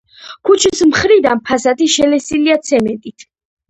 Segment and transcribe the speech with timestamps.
[0.49, 3.33] ქუჩის მხრიდან ფასადი შელესილია ცემენტით.